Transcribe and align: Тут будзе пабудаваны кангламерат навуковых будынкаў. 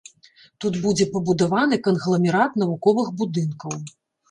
Тут 0.63 0.79
будзе 0.85 1.07
пабудаваны 1.17 1.79
кангламерат 1.89 2.59
навуковых 2.65 3.15
будынкаў. 3.23 3.81